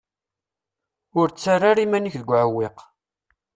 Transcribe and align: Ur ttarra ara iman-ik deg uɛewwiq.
Ur 1.19 1.27
ttarra 1.29 1.67
ara 1.71 1.83
iman-ik 1.85 2.15
deg 2.21 2.29
uɛewwiq. 2.31 2.77